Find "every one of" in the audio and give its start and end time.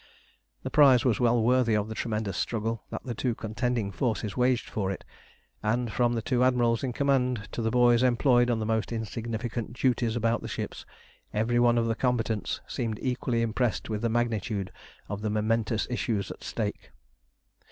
11.35-11.85